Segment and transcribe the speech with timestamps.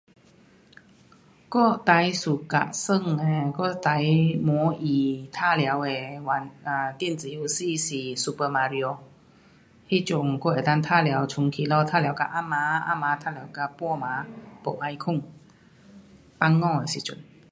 [1.51, 1.91] 我最
[2.21, 8.97] suka 玩的我最满意玩耍的玩啊，电子游戏是 super mario
[9.89, 14.25] 那阵我能够玩耍从起早玩耍到暗晚，暗晚玩耍到半晚
[14.65, 15.21] 没要睡。
[16.39, 17.15] 放假的时阵。